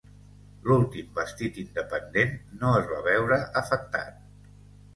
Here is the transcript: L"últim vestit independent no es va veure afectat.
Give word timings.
L"últim 0.67 1.11
vestit 1.19 1.59
independent 1.65 2.33
no 2.63 2.73
es 2.81 2.89
va 2.95 3.05
veure 3.11 3.41
afectat. 3.65 4.21